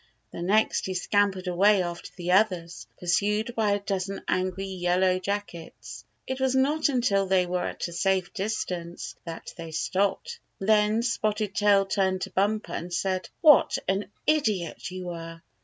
The 0.31 0.41
next 0.41 0.87
he 0.87 0.95
scampered 0.95 1.45
away 1.47 1.83
after 1.83 2.09
the 2.15 2.31
others, 2.31 2.87
pursued 2.99 3.53
by 3.55 3.69
a 3.73 3.79
dozen 3.79 4.23
angry 4.27 4.65
Yel 4.65 4.97
low 4.97 5.19
Jackets. 5.19 6.05
It 6.25 6.39
was 6.39 6.55
not 6.55 6.89
until 6.89 7.27
they 7.27 7.45
were 7.45 7.67
at 7.67 7.87
a 7.87 7.93
safe 7.93 8.33
distance 8.33 9.13
that 9.25 9.53
they 9.57 9.69
stopped. 9.69 10.39
Then 10.57 11.03
Spotted 11.03 11.53
Tail 11.53 11.85
turned 11.85 12.21
to 12.21 12.31
Bumper, 12.31 12.73
and 12.73 12.91
said:" 12.91 13.29
What 13.41 13.77
an 13.89 14.05
idiot 14.25 14.89
you 14.89 15.05
were 15.05 15.43